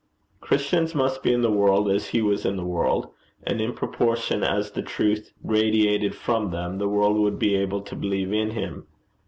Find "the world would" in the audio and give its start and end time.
6.79-7.37